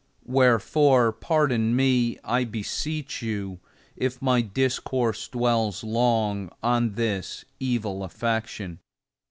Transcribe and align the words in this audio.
Wherefore 0.25 1.11
pardon 1.13 1.75
me, 1.75 2.17
I 2.23 2.43
beseech 2.43 3.21
you, 3.21 3.59
if 3.95 4.19
my 4.19 4.41
discourse 4.41 5.27
dwells 5.27 5.83
long 5.83 6.49
on 6.63 6.93
this 6.93 7.45
evil 7.59 8.03
affection. 8.03 8.79